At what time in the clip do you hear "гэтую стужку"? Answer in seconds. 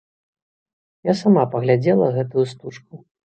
2.17-3.05